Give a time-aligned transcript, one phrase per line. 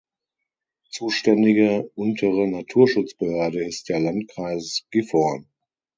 [0.89, 5.45] Zuständige untere Naturschutzbehörde ist der Landkreis Gifhorn.